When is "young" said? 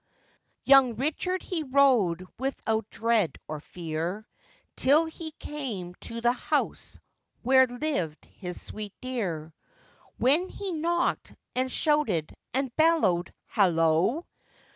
0.63-0.95